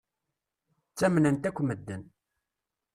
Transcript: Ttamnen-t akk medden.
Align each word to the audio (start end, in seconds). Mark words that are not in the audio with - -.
Ttamnen-t 0.89 1.47
akk 1.49 1.57
medden. 1.63 2.03